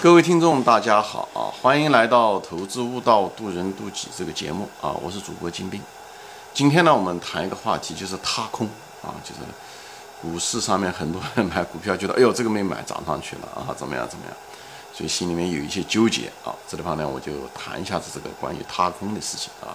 [0.00, 1.50] 各位听众，大家好啊！
[1.60, 4.94] 欢迎来到《投资悟道，渡人渡己》这个节目啊！
[5.02, 5.82] 我是主播金兵。
[6.54, 8.68] 今天呢，我们谈一个话题，就是踏空
[9.02, 9.40] 啊，就是
[10.22, 14.36] 股市上面很多人买股票，觉得哎呦这个没买涨上去了啊，怎么样怎么样，
[14.94, 16.54] 所以心里面有一些纠结啊。
[16.68, 19.74] 这地方呢，我就谈一下子这个关于踏空的事情啊。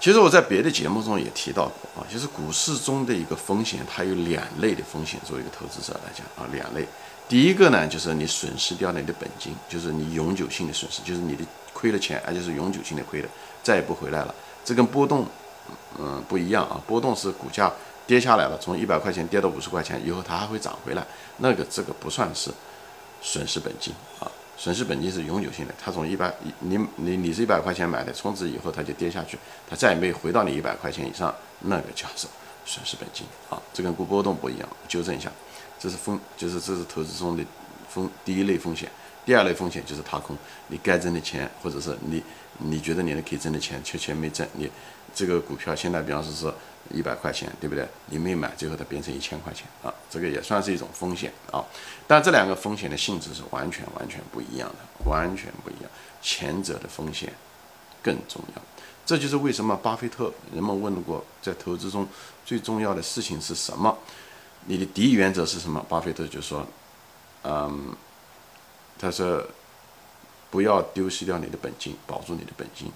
[0.00, 6.84] 其实我在别的节目中也提到过啊，就是股市中的一个风险，它有两类的风险，作为一个投资者来讲啊，两类。
[7.30, 13.28] 第一个呢，就是你损失掉了你的本金，就是你永久性的损失，就是你的亏了钱，而且是永久性的亏的，
[13.62, 14.34] 再也不回来了。
[14.64, 15.24] 这跟波动，
[15.96, 16.82] 嗯，不一样啊。
[16.88, 17.72] 波动是股价
[18.04, 21.06] 跌下来了，从一百块钱跌到五十块钱以后，它还会涨回来，
[21.36, 22.50] 那个这个不算是
[23.22, 24.26] 损失本金啊。
[24.56, 32.28] 损失本金是永久性的，它从一百，你你你是一百块钱买的，从此以后它就跌下去，它再也没有回到你一百块钱以上，那个叫做
[32.66, 33.62] 损失本金啊。
[33.72, 35.30] 这跟股波动不一样，纠正一下。
[35.80, 37.42] 这是风，就是这是投资中的
[37.88, 38.88] 风第一类风险，
[39.24, 40.36] 第二类风险就是踏空。
[40.68, 42.22] 你该挣的钱，或者是你
[42.58, 44.46] 你觉得你可以挣的钱，却钱没挣。
[44.52, 44.70] 你
[45.14, 46.52] 这个股票现在比方说是
[46.94, 47.88] 一百块钱，对不对？
[48.10, 51.64] 你没买，最后它变成一千块钱啊，这个也算是一种风险啊。
[52.06, 55.90] 但这两个风险的性质是完全完全不一样的，完全不一样。
[56.20, 57.32] 前者的风险
[58.02, 58.62] 更重要。
[59.06, 62.06] 这就是为什么巴菲特人们问过，在投资中
[62.44, 63.96] 最重要的事情是什么？
[64.66, 65.84] 你的第一原则是什么？
[65.88, 66.66] 巴菲特就说
[67.42, 67.96] ：“嗯，
[68.98, 69.44] 他说
[70.50, 72.92] 不要丢失掉你的本金，保住你的本金。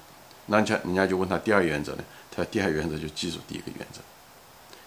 [0.46, 2.04] 那家人家就问他第二原则呢？
[2.30, 4.00] 他说第二原则就记住第一个原则。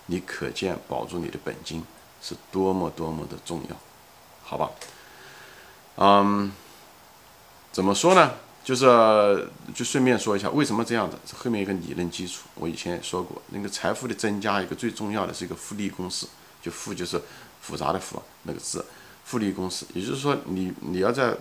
[0.05, 1.83] 你可见保住你的本金
[2.21, 3.75] 是多么多么的重要，
[4.43, 4.71] 好吧？
[5.97, 6.51] 嗯，
[7.71, 8.33] 怎么说呢？
[8.63, 11.17] 就是就顺便说一下为什么这样子。
[11.35, 16.27] 后面一个理论基础，我以前也说过，那个财富的增加一个最重要的是一个复利公式。”
[16.69, 17.21] 复就是
[17.61, 18.85] 复杂的复那个字，
[19.25, 21.35] 复利公式，也就是说，你你要在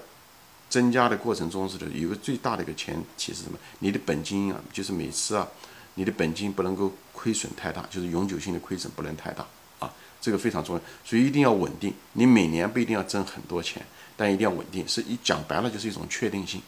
[0.68, 3.56] 增加的过程中是的，有个最大的一个前提是什么？
[3.78, 5.46] 你的本金啊，就是每次啊，
[5.94, 9.46] 你的本金不能够亏损太大，就是永久性的亏损不能太大
[9.78, 11.94] 啊，这个非常重要，所以一定要稳定。
[12.14, 14.86] 你每年不一定要挣很多钱，但一定要稳定。
[14.88, 16.60] 是一讲白了就是一种确定性，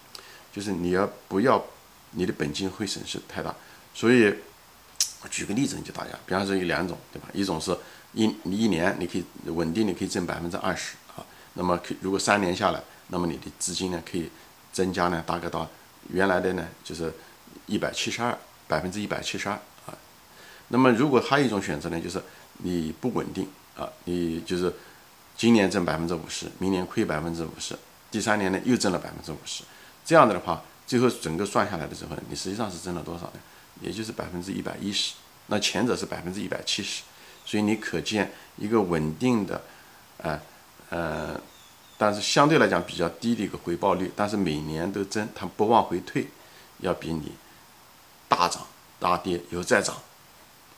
[0.53, 1.65] 就是你要不要
[2.13, 3.53] 你的本金会损失太大。
[3.93, 4.33] 所以，
[5.23, 7.29] 我举个例子你就大家，比方说有两种，对吧？
[7.35, 7.77] 一种是。
[8.19, 11.25] 一你一年你可以稳定，你可以挣百分之二十啊。
[11.55, 14.29] 那么可如果三年下来，那么你的资金呢可以
[14.73, 15.69] 增加呢，大概到
[16.11, 17.15] 原来的呢就是
[17.67, 18.37] 一百七十二
[18.67, 19.55] 百分之一百七十二
[19.87, 19.97] 啊。
[20.67, 22.21] 那么如果还有一种选择呢，就是
[22.59, 24.75] 你不稳定啊，你就是
[25.37, 27.79] 今年挣百分之五十，明年亏百分之五十，
[28.11, 29.63] 第三年呢又挣了百分之五十，
[30.05, 33.39] 这样子的话，最后整个算下来的时候，你实际上是挣了多少呢？
[33.81, 35.15] 也就是百分之一百一十。
[35.47, 37.05] 那前者是百分之一百七十。
[37.49, 39.63] 所以你可见一个稳定的，
[40.19, 40.39] 呃
[40.91, 41.41] 呃，
[41.97, 46.27] 但是相对来讲比较低的一个回报率，但是每年都增，它不往回退，
[46.81, 47.33] 要比你
[48.29, 48.67] 大涨
[49.01, 49.97] 大跌又再涨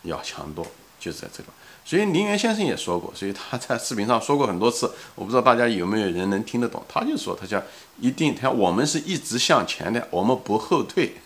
[0.03, 0.65] 要强多，
[1.01, 1.49] 就是在这个。
[1.85, 6.81] 所以林园先生也说过，所以他在视频上说过很多次，我不知道大家有没有人能听得懂。
[6.89, 7.61] 他就说，他讲
[7.99, 11.17] 一定，他我们是一直向前的，我们不后退。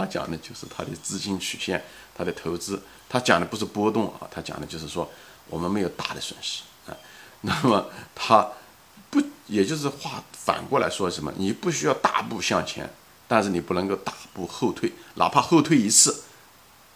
[0.00, 1.82] 他讲的就是他的资金曲线，
[2.14, 2.80] 他的投资。
[3.08, 5.10] 他讲的不是波动啊，他讲的就是说
[5.48, 6.96] 我们没有大的损失啊。
[7.42, 8.48] 那么他
[9.10, 11.32] 不，也就是话反过来说什么？
[11.36, 12.88] 你不需要大步向前，
[13.26, 16.22] 但是你不能够大步后退，哪怕后退一次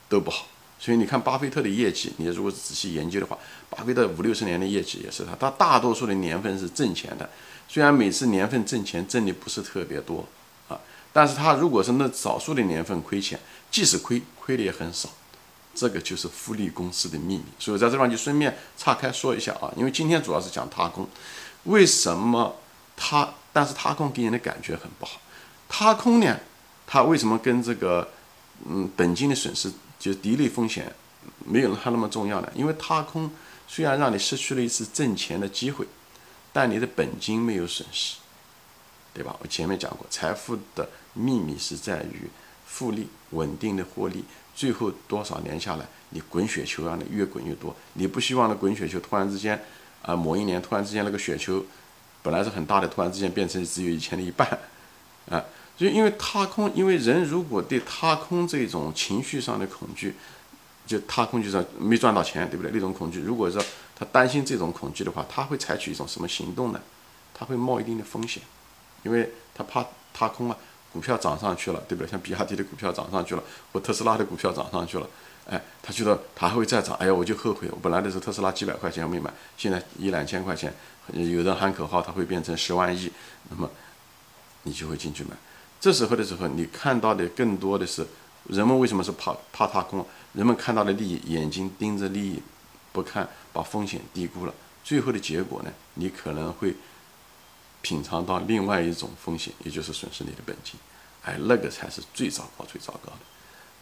[0.09, 0.47] 都不好。
[0.78, 3.38] 所以你看巴菲特的业绩，你如果仔细研究的话，
[3.71, 7.28] 巴菲特五六十年的业绩也是他，他大多数的年份是挣钱的，
[7.66, 10.26] 虽然每次年份挣钱挣的不是特别多，
[11.14, 15.08] 但是他如果是那少数的年份亏钱，即使亏，亏的也很少。
[15.75, 21.08] 这个就是复利公司的秘密，所以在这方就顺便岔开说一下啊，因为今天主要是讲踏空，
[21.64, 22.56] 为什么
[22.97, 23.34] 它？
[23.53, 25.20] 但是踏空给人的感觉很不好。
[25.69, 26.38] 踏空呢，
[26.86, 28.08] 它为什么跟这个
[28.69, 30.94] 嗯本金的损失，就是第一类风险
[31.44, 32.48] 没有它那么重要呢？
[32.54, 33.28] 因为踏空
[33.66, 35.86] 虽然让你失去了一次挣钱的机会，
[36.53, 38.18] 但你的本金没有损失，
[39.12, 39.34] 对吧？
[39.41, 42.28] 我前面讲过，财富的秘密是在于
[42.66, 44.25] 复利，稳定的获利。
[44.55, 47.75] 最后多少年下来，你滚雪球让你越滚越多。
[47.95, 49.61] 你不希望那滚雪球突然之间，
[50.03, 51.65] 啊，某一年突然之间那个雪球
[52.22, 54.47] 本来是很大的，突然之间变成只有以前的一半，
[55.28, 55.45] 啊，
[55.77, 60.15] 就因为踏空，因为人如果对踏空这种情绪上的恐惧，
[60.87, 62.71] 就踏空就是没赚到钱，对不对？
[62.72, 63.61] 那种恐惧，如果说
[63.97, 66.81] 他担心这种恐惧的话，他会采取一种什么行动呢？
[67.34, 68.41] 他会冒一定的风险，
[69.03, 70.57] 因为他怕踏空啊。
[70.94, 72.08] 股票涨上去了，对不对？
[72.08, 73.42] 像比亚迪的股票涨上去了，
[73.72, 75.08] 或特斯拉的股票涨上去了，
[75.50, 80.72] 哎，他觉得他还会再涨，哎呀，我就后悔，我本来的时候特斯拉几百块钱没买，现在一两千块钱，
[81.12, 83.10] 有人喊口号，它会变成十万亿，
[83.50, 83.68] 那么
[84.62, 85.30] 你就会进去买。
[85.80, 88.06] 这时候的时候，你看到的更多的是
[88.48, 90.06] 人们为什么是怕怕踏空？
[90.32, 92.41] 人们看到的利益，眼睛盯着利益
[92.92, 94.54] 不看，把风险低估了，
[94.84, 96.74] 最后的结果呢，你可能会
[97.84, 100.81] 品尝到另外一种风险，也就是损失你的本金，
[101.22, 103.19] 哎，那个才是最糟糕、最糟糕的。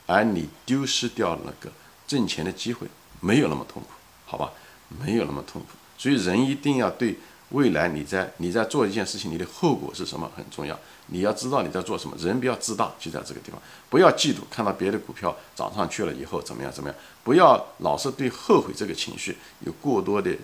[0.07, 1.73] 而你丢失掉那个
[2.09, 2.89] 挣钱的机会，
[3.21, 3.89] 没有那么痛苦，
[4.27, 4.51] 好吧？
[4.89, 5.69] 没有那么痛苦。
[5.97, 7.17] 所以人一定要对
[7.51, 10.77] 未来你在你在做一件事情，你的后果是什么很重要。
[11.07, 12.17] 你要知道你在做什么。
[12.19, 20.35] 人不要自大，就在这个地方，不要嫉妒，看到别的股票涨上去了以后怎么样怎么样，不要老是对后悔这个情绪有过多的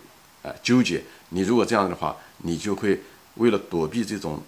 [0.43, 1.03] 呃纠结。
[1.31, 3.01] 你如果这样的话，你就会
[3.39, 4.43] 为了躲避这种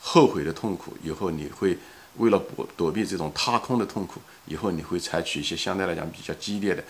[0.00, 1.78] 后悔的痛苦，以后你会。
[2.18, 6.84] 为了躲躲避这种踏空的痛苦，以后你会采取一些相对来讲比较激烈的、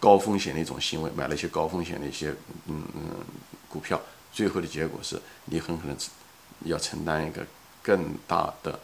[0.00, 2.34] 高风险的一种行为，买了一些高风险的一些
[2.66, 3.02] 嗯嗯
[3.68, 4.02] 股票，
[4.32, 5.96] 最后的结果是你很可能
[6.64, 7.46] 要承担一个
[7.80, 8.76] 更大的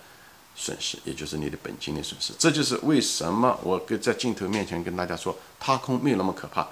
[0.54, 2.32] 损失，也就是你的本金的损失。
[2.38, 6.68] 这就是为什么我跟在镜头面前跟大家说，踏空没有那么可怕，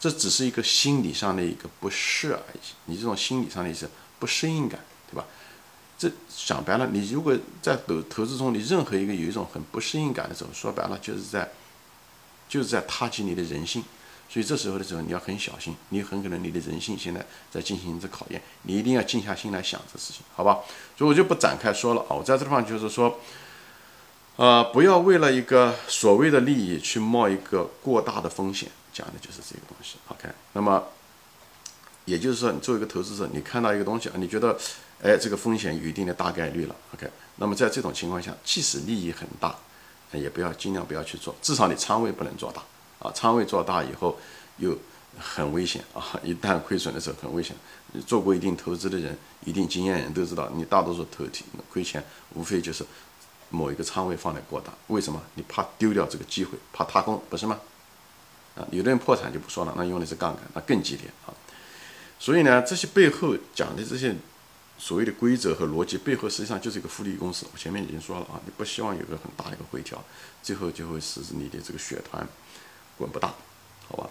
[0.00, 2.58] 这只是一个心理上的一个不适而已。
[2.86, 4.80] 你这种心理上的意思不适应感，
[5.10, 5.24] 对吧？
[5.98, 6.10] 这
[6.46, 11.48] 讲白了，你如果在投投资中，你任何一个有一种很不适应感的时候，说白了就是在，
[12.48, 13.82] 就是在踏及你的人性。
[14.30, 20.58] 所以这时候的时候，你要很小心，你很可能你的人性现在在进行着考验，你一定要静下心来想这事情，好吧？
[20.96, 22.14] 所以我就不展开说了啊。
[22.14, 23.18] 我在这地方就是说，
[24.36, 29.96] 呃，不要为了一个所谓的利益去冒一个过大的风险，讲的就是这个东西。
[30.08, 30.84] OK，那么
[32.08, 34.58] 也就是说，你作为一个投资者，你看到一个东西啊，你觉得。
[35.00, 37.08] 哎，这个风险有一定的大概率了，OK。
[37.36, 39.54] 那么在这种情况下，即使利益很大，
[40.10, 42.60] 也不要尽量不要去做，至少你仓位不能做大
[42.98, 43.12] 啊。
[43.14, 44.18] 仓位做大以后
[44.56, 44.76] 又
[45.16, 47.54] 很危险啊，一旦亏损的时候很危险。
[48.08, 51.24] 做过一定投资的人，一定经验人都知道，你大多数投
[51.70, 52.02] 亏钱，
[52.34, 52.84] 无非就是
[53.50, 54.72] 某一个仓位放的过大。
[54.88, 55.22] 为什么？
[55.36, 57.56] 你怕丢掉这个机会，怕踏空，不是吗？
[58.56, 61.30] 啊，有的人破产就不说了，那用的是杠杆，那更激烈啊。
[62.18, 64.14] 所以呢，这些背后讲的这些。
[64.80, 67.44] 所谓的规则和逻辑背后，实际上就是一个复利公式。
[67.52, 70.00] 我前面已经说了啊，你不希望有个很大的一个回调，
[70.40, 72.24] 最后就会使你的这个血团
[72.96, 73.34] 滚不大，
[73.88, 74.08] 好吧？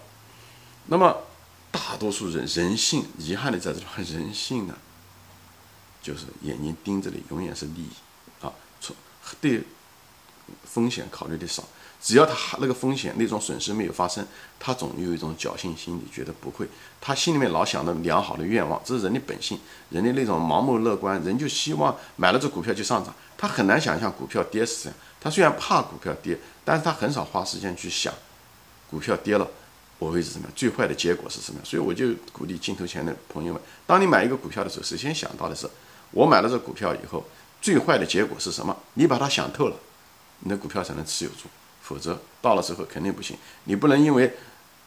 [0.88, 1.22] 那么
[1.70, 4.76] 大多数人人性，遗憾的在这里，人性呢，
[6.02, 7.90] 就是眼睛盯着的永远是利益
[8.42, 8.94] 啊，从
[9.40, 9.62] 对
[10.64, 11.64] 风险考虑的少。
[12.00, 14.24] 只要他那个风险那种损失没有发生，
[14.60, 16.64] 他总有一种侥幸心理，觉得不会。
[17.00, 19.58] 他心里面老想着良好的愿望，这是人的本性，
[19.90, 23.12] 人的那种盲目乐观，人就希望买了这股票就上涨。
[23.36, 24.98] 他很难想象股票跌是这样。
[25.20, 28.14] 他虽然怕股票跌，但是他很少花时间去想，
[28.88, 29.44] 股票跌了
[29.98, 31.66] 我会是什么样，最坏的结果是什么样。
[31.66, 35.68] 所以我就鼓励镜头前的朋友们，当你买一个股票的时候，首先想到的是，
[36.12, 37.24] 我买了这股票以后，
[37.60, 38.76] 最坏的结果是什么？
[38.94, 39.76] 你把它想透了，
[40.40, 41.48] 你的股票才能持有住。
[41.80, 43.34] 否则到了时候肯定不行。
[43.64, 44.30] 你不能因为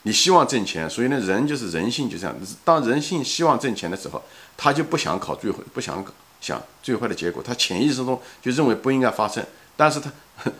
[0.04, 2.36] 你希望挣钱，所以呢，人就是人性就这样。
[2.64, 4.24] 当人性希望挣钱的时候，
[4.56, 6.06] 他就不想考最坏，不想
[6.40, 7.42] 想最坏的结果。
[7.42, 9.44] 他潜意识中就认为不应该发生，
[9.76, 10.12] 但是他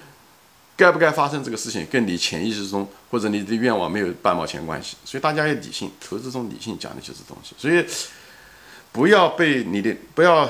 [0.76, 4.98] 该不该发生这个事情，跟你潜意识中或者你的愿望没有半毛钱关系。
[5.06, 7.54] 所以大家要理性，投资中理性讲的就是东西。
[7.56, 7.86] 所以
[8.92, 10.50] 不要被你的不要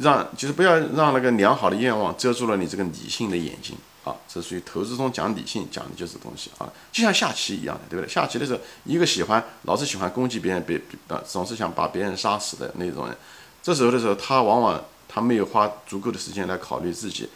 [0.00, 3.76] 让，就是不要让那个良好的愿望遮住了你这个理性的眼睛。
[4.04, 8.12] 啊，这属于投资中讲理性，讲的就是东西啊，就像下棋一样的，对不对？
[8.12, 13.16] 下棋的时候，一个喜欢老是喜欢攻击别人，别啊，总是想把别人杀死的那种人，
[13.62, 17.30] 这时候的时候，他往往他没有花足够的时间来考虑自己，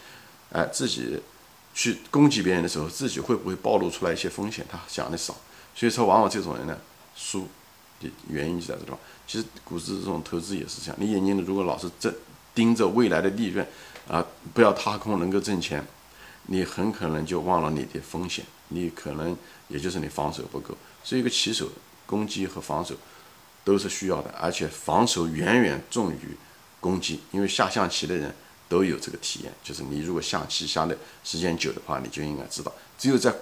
[0.52, 1.18] 哎，自己
[1.72, 4.62] 去攻击别人的时候，自己会不会暴露出来一些风险？
[4.70, 5.34] 他想的少，
[5.74, 6.76] 所以说往往这种人呢，
[7.16, 7.48] 输
[7.98, 8.98] 的原因就在这地方。
[9.26, 12.14] 其实股市这种投资也是这样，你眼睛如果老是睁
[12.58, 13.64] 盯着未来的利润
[14.08, 15.86] 啊，不要踏空，能够挣钱。
[16.46, 19.36] 你很可能就忘了你的风险，你可能
[19.68, 20.76] 也就是你防守不够。
[21.04, 21.70] 所以一个棋手
[22.04, 22.96] 攻击和防守
[23.62, 26.36] 都是需要的，而且防守远远重于
[26.80, 27.20] 攻击。
[27.30, 28.34] 因为下象棋的人
[28.68, 33.32] 都有这个体验，就是你如果下棋下的时间久的话，你就应该知道，只有在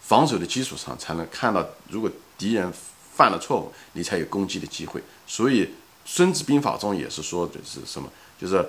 [0.00, 2.72] 防守的基础上才能看到，如果敌人
[3.14, 5.00] 犯了错误，你才有攻击的机会。
[5.24, 5.66] 所以
[6.04, 8.10] 《孙子兵法》中也是说的是什么，
[8.40, 8.64] 就是。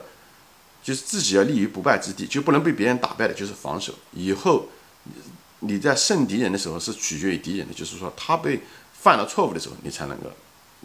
[0.86, 3.92] 就是自己要立于不败之地，就不能被别人打败的，就是防守。
[4.12, 4.68] 以后
[5.62, 8.62] 你在胜敌人的时候是取决于敌人的，就是说他被
[8.94, 10.30] 犯了错误的时候，你才能够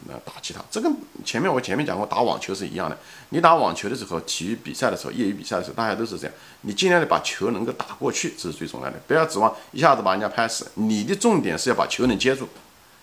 [0.07, 0.65] 那打击他。
[0.71, 0.91] 这跟
[1.23, 2.99] 前面我前面讲过打网球是一样的。
[3.29, 6.35] 你打网球的时候，体育比赛的时候，业余比赛的时候，大家都是这样。
[6.63, 8.99] 你尽量的把球能够打过去，这是最重要的。
[9.07, 10.67] 不要指望一下子把人家拍死。
[10.77, 12.49] 你的重点是要把球能接住，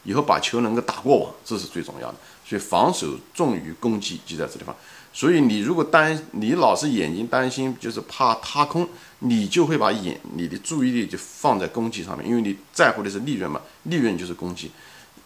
[0.04, 2.18] 以后把球能够打过网，这是最重要的。
[2.44, 4.76] 所以防守重于攻击，就在这地方。
[5.14, 8.88] 所以你如果担，你老是眼睛担心，就是怕踏空，
[9.20, 14.72] 你就会把眼你的注意力就放在攻击上面，因为你在乎的是利润嘛，利润就是攻击，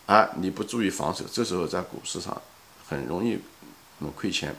[0.06, 2.42] 啊你不注意防守，这时候在股市上
[2.88, 3.38] 很容易
[4.00, 4.56] 嗯亏钱。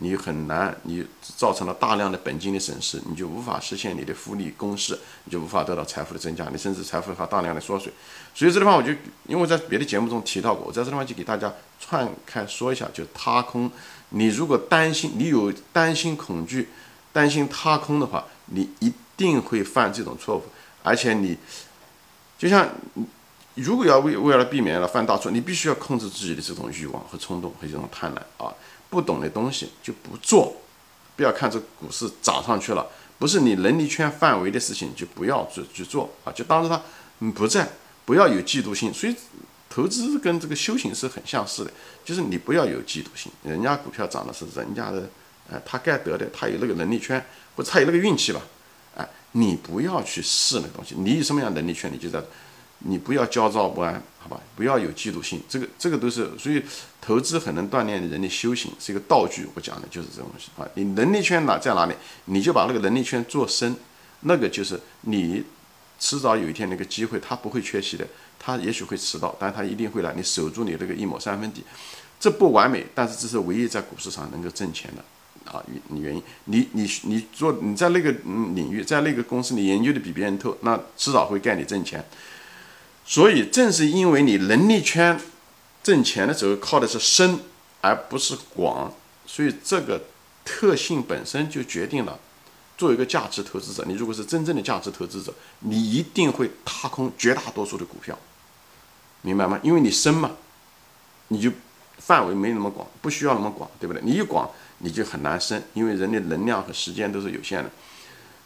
[0.00, 7.92] 你很难，你造成了大量的本金的损失，你就无法实现你的复利公式，你就无法得到财富的增加，你甚至财富还大量的缩水。
[8.32, 8.92] 所以这地方我就
[9.26, 13.68] 因为在别的节目中提到过，我在这地方就给大家串开说一下，就踏空。
[14.10, 16.68] 你如果担心，你有担心恐惧、
[17.12, 20.42] 担心踏空的话，你一定会犯这种错误。
[20.82, 21.36] 而且你
[22.38, 22.68] 就像
[23.54, 28.54] 如果要为为了避免了犯大错，你必须要控制自己的这种欲望和冲动和这种贪婪啊。
[28.88, 30.56] 不懂的东西就不做，
[31.14, 32.86] 不要看这股市涨上去了，
[33.18, 36.80] 不是你能力圈范围的事情就不要去去做啊，就当着它
[37.32, 37.68] 不在，
[38.06, 38.94] 不要有嫉妒心。
[38.94, 39.14] 所以
[39.78, 41.70] 投资跟这个修行是很相似的，
[42.04, 45.08] 就是你不要有嫉妒心，人家股票涨的是人家的，
[45.48, 48.40] 哎，他该得的，他有那个能力圈，或者他有那个运气吧，
[48.96, 52.20] 哎，你不要去试那东西，你有什么样能力圈，你就在。
[52.80, 54.40] 你不要焦躁不安，好吧？
[54.54, 56.62] 不要有嫉妒心，这个这个都是，所以
[57.00, 59.44] 投资很能锻炼人的修行，是一个道具。
[59.54, 60.64] 我讲的就是这东西啊。
[60.74, 61.94] 你能力圈哪在哪里，
[62.26, 63.74] 你就把那个能力圈做深，
[64.20, 65.42] 那个就是你
[65.98, 68.06] 迟早有一天那个机会，他不会缺席的，
[68.38, 70.14] 他也许会迟到，但他一定会来。
[70.14, 71.64] 你守住你那个一亩三分地，
[72.20, 76.22] 这不完美，但是这是唯一在股市上能够挣钱的啊原原因。
[76.44, 82.04] 你你你做你在那个领域，在那个公司你研究的比别人透，那迟早会干你挣钱。
[83.04, 85.18] 所以，正是因为你能力圈
[85.82, 87.40] 挣钱的时候靠的是深
[87.80, 88.92] 而不是广，
[89.26, 90.04] 所以这个
[90.44, 92.18] 特性本身就决定了，
[92.78, 98.16] 作为一个价值投资者，你如果是真正的价值投资者，你一定会踏空绝大多数的股票，
[99.20, 99.58] 明白吗？
[99.62, 100.30] 因为你深嘛，
[101.28, 101.50] 你就
[101.98, 104.00] 范围没那么广，不需要那么广，对不对？
[104.02, 107.70] 你一广，你就很难深，因为人的能量和时间都是有限的。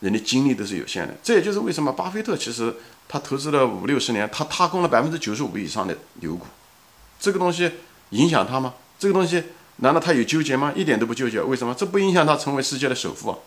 [0.00, 2.74] 人的精力都是有限的，这也就是为什么巴菲特其实
[3.06, 6.44] 他投资了五六十年，他踏空了百分之九十五以上的牛股，
[7.20, 7.70] 这个东西
[8.10, 8.74] 影响他吗？
[8.98, 9.44] 这个东西
[9.76, 10.72] 难道他有纠结吗？
[10.74, 11.40] 一点都不纠结。
[11.40, 11.72] 为什么？
[11.72, 13.38] 这不影响他成为世界的首富啊，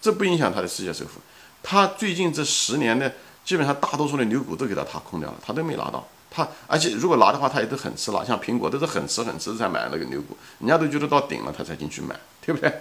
[0.00, 1.20] 这不影响他的世界首富。
[1.62, 3.12] 他最近这十年的
[3.44, 6.06] 基本上大多数的牛股都给他踏空掉了，他都没拿到。
[6.30, 12.72] 他而且如果拿的话，他也都很迟拿，像苹果都是很迟很迟才买那个牛股，人家都觉得到顶了他才进去买，对不对？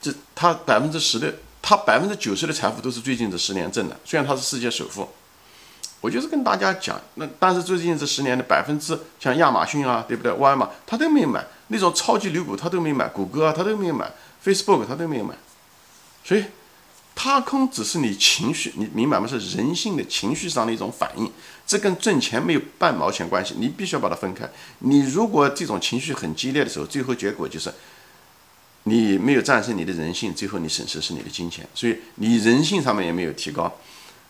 [0.00, 1.34] 这他百分之十的。
[1.68, 5.08] 他百分之九十的财富都是最近这十年挣的，虽然他是世界首富，
[6.00, 10.30] 我就是跟大家讲，那但是最近这十年的百分之像亚马逊啊，对不对？
[10.30, 14.08] 沃尔玛他都没买那种超级牛股，他都没买，谷歌啊他都没买
[14.44, 15.34] ，Facebook 他都没有买，
[16.26, 16.44] 所以
[17.14, 19.26] 踏空只是你情绪，你明白吗？
[19.26, 21.30] 是人性的情绪上的一种反应，
[21.66, 24.50] 这跟挣钱没有半毛钱关系，你必须要把它分开。
[24.80, 27.72] 你如果这种情绪很激烈的时候，最后结果就是。
[28.88, 33.76] 你没有战胜你的人性，最后你损失是你的金钱，所以你人性上面也没有提高，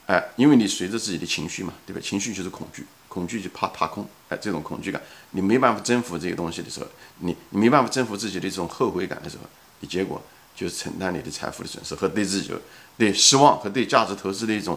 [0.06, 2.00] 哎，因为你随着自己的情绪嘛，对吧？
[2.02, 6.86] 情绪就是恐惧，恐惧就怕踏空，哎，这种恐惧感，你没办法征服这个东西的时候，
[7.18, 9.42] 你你没办法征服自己的这种后悔感的时候，
[9.80, 10.22] 你结果
[10.56, 12.52] 就是承担你的财富的损失和对自己
[12.98, 14.76] 对失望和对价值投资的一种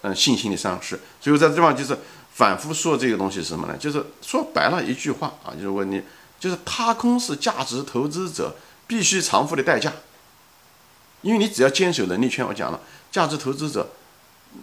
[0.00, 0.98] 嗯信心的丧失。
[1.20, 1.98] 所以我在这地方就是
[2.32, 3.76] 反复说这个东西是什么呢？
[3.76, 6.00] 就是说白了一句话啊，就是问你，
[6.40, 8.56] 就是踏空是价值投资者。
[8.88, 9.92] 必须偿付的代价，
[11.20, 12.80] 因为你只要坚守能力圈，我讲了，
[13.12, 13.86] 价值投资者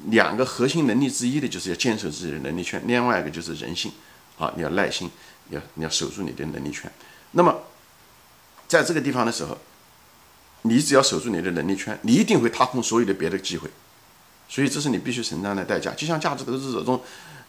[0.08, 3.92] 两个核心能力之一的就是要坚守自己的能力圈，另外一个就是人性
[4.40, 5.12] 啊，你要耐心，
[5.52, 6.92] 要你要守住你的能力圈。
[7.34, 7.56] 那么
[8.68, 9.56] 在这个地方的时候，
[10.66, 13.70] 你只要守住你的能力圈，你一定会踏空所有的别的机会，
[14.50, 15.92] 所以这是你必须承担的代价。
[15.92, 17.02] 就像价值投资者中。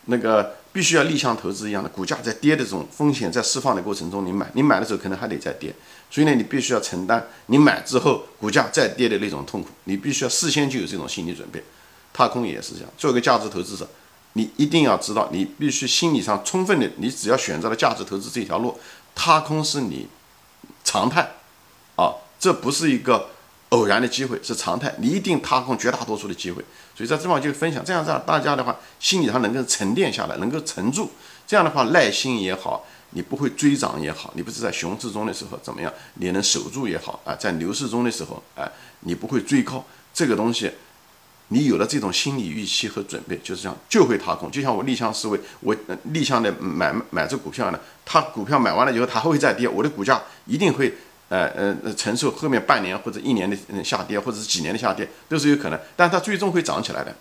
[0.08, 5.75] 那个必须要逆向投资一样的，股价在跌的这种风险在释放的过程中，你买，你买的时候可能还得再跌，
[6.08, 11.61] 所以呢，你必须要承担你买之后股价再跌的那种痛苦，你必须要事先就有这种心理准备。
[12.12, 13.88] 踏空也是这样，做一个价值投资者，
[14.35, 18.78] 你一定要知道，你必须心理上充分的，你只要选择了价值投资这条路，
[19.12, 20.06] 踏空是你
[20.85, 21.28] 常态，
[22.38, 23.28] 这不是一个。
[23.71, 26.64] 偶然的机会是常态，你一定踏空绝大多数的机会，
[26.95, 31.11] 所以在这地方就分享，这样这样大家的话心理上能够沉淀下来，能够沉住，
[31.49, 40.71] 这样的话耐心也好，你不会追涨也好，你不是在熊市中的时候怎么样，你能守住也好啊，在牛市中的时候，哎，你不会追高，这个东西
[41.49, 44.49] 你有了这种心理预期和准备，就是这样就会踏空。
[44.49, 45.75] 就像我逆向思维，我
[46.05, 50.97] 逆向的买买这股票呢，它股票买完了以后，它还会再跌，我的股价一定会
[51.28, 51.47] 呃
[51.83, 57.14] 呃承受后面半年或者一年的下跌，或者是几年的下跌都是有可能，但它最终会涨起来的。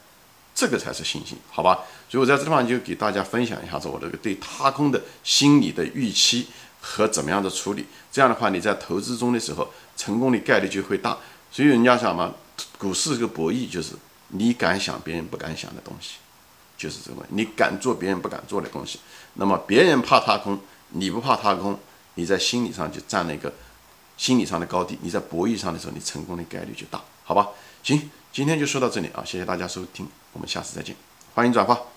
[0.53, 1.79] 这个才是信心，好吧？
[2.09, 6.47] 所以我在这地方就给大家分享一下子我这个对踏空的心理的预期
[6.79, 7.85] 和怎么样的处理。
[8.09, 11.17] 这样的话，你在投资中的时候，成功的概率就会大。
[11.51, 12.33] 所以人家讲嘛，
[12.77, 13.95] 股市这个博弈就是
[14.29, 16.15] 你敢想别人不敢想的东西，
[16.77, 17.17] 就是这个。
[17.31, 18.99] 你敢做别人不敢做的东西，
[19.33, 20.57] 那么别人怕踏空，
[20.91, 21.77] 你不怕踏空，
[22.13, 23.53] 你在心理上就占了一个
[24.17, 24.97] 心理上的高低。
[25.01, 27.49] 你在博弈上的时候，你成功的概率就大，好吧？
[27.83, 28.09] 行。
[28.31, 30.93] 今天就说到这里啊，谢谢大家收听，我们下次再见，
[31.33, 31.94] 欢迎转发。